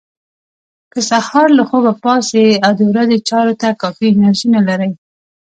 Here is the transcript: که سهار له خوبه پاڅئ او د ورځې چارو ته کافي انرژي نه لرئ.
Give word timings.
که 0.93 0.99
سهار 1.09 1.47
له 1.57 1.63
خوبه 1.69 1.91
پاڅئ 2.03 2.45
او 2.65 2.71
د 2.79 2.81
ورځې 2.91 3.17
چارو 3.29 3.53
ته 3.61 3.67
کافي 3.81 4.05
انرژي 4.11 4.47
نه 4.55 4.61
لرئ. 4.67 4.91